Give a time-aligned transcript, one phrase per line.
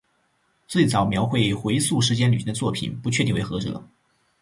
[0.67, 3.87] 最早描绘回溯时间旅行的作品不确定为何者。